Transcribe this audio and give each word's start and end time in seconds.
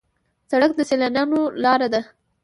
سړک 0.49 0.71
د 0.75 0.79
سیلانیانو 0.89 1.41
لاره 1.63 1.87
ده. 1.93 2.01